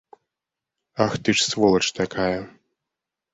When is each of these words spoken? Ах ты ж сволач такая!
Ах 1.05 1.13
ты 1.25 1.29
ж 1.41 1.45
сволач 1.49 1.85
такая! 1.99 2.41